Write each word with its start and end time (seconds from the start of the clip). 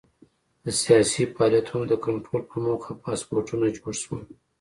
د 0.63 0.65
سیاسي 0.81 1.23
فعالیتونو 1.33 1.85
د 1.89 1.93
کنټرول 2.05 2.41
په 2.51 2.57
موخه 2.65 2.91
پاسپورټونه 3.03 3.65
جوړ 3.77 3.93
شول. 4.03 4.21